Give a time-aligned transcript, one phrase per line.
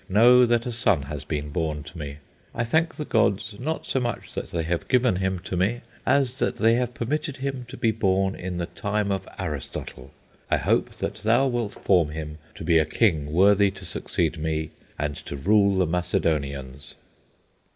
[0.09, 2.17] Know that a son has been born to me.
[2.55, 6.39] I thank the gods not so much that they have given him to me, as
[6.39, 10.09] that they have permitted him to be born in the time of Aristotle.
[10.49, 14.71] I hope that thou wilt form him to be a king worthy to succeed me
[14.97, 16.95] and to rule the Macedonians."